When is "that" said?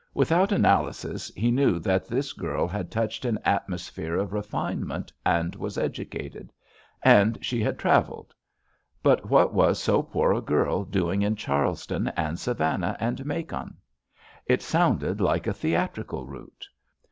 1.77-2.07